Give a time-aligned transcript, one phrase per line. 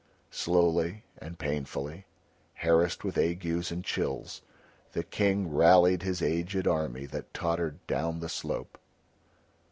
[0.31, 2.07] Slowly and painfully,
[2.55, 4.41] harassed with agues and chills,
[4.93, 8.79] the King rallied his aged army that tottered down the slope.